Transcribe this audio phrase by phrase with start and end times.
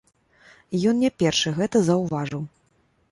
[0.77, 2.41] І ён не першы гэта заўважыў.